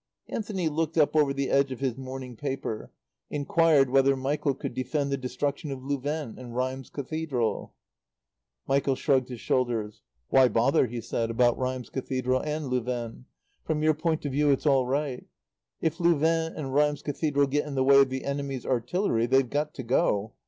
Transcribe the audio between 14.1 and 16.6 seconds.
of view it's all right. If Louvain